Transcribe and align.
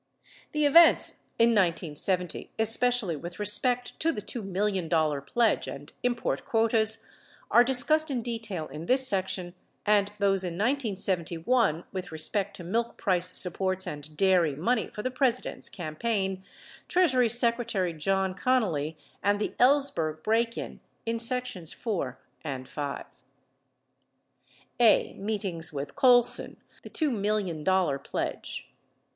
The 0.53 0.65
events 0.65 1.11
in 1.37 1.49
1970, 1.49 2.49
especially 2.57 3.15
with 3.15 3.37
respect 3.37 3.99
to 3.99 4.11
the 4.11 4.23
$2 4.23 4.43
million 4.43 4.89
pledge 4.89 5.67
and 5.67 5.93
import 6.01 6.43
quotas, 6.43 7.05
are 7.51 7.63
discussed 7.63 8.09
in 8.09 8.23
detail 8.23 8.65
in 8.69 8.87
this 8.87 9.07
section, 9.07 9.53
and 9.85 10.07
those 10.17 10.43
m 10.43 10.53
1971, 10.53 11.83
with 11.91 12.11
respect 12.11 12.55
to 12.55 12.63
milk 12.63 12.97
price 12.97 13.37
supports 13.37 13.85
and 13.85 14.17
dairy 14.17 14.55
money 14.55 14.87
for 14.87 15.03
the 15.03 15.11
President's 15.11 15.69
campaign, 15.69 16.43
Treasury 16.87 17.29
Secretary 17.29 17.93
John 17.93 18.33
Connally 18.33 18.95
and 19.21 19.39
the 19.39 19.53
Ellsberg 19.59 20.23
break 20.23 20.57
in, 20.57 20.79
in 21.05 21.19
sections 21.19 21.73
IV 21.75 22.15
and 22.43 22.67
V. 22.67 23.01
A. 24.79 25.13
Meetings 25.13 25.71
With 25.71 25.95
Colson— 25.95 26.57
the 26.81 26.89
$2 26.89 27.11
Million 27.15 27.63
Pledge 27.99 28.65
1. 28.67 28.71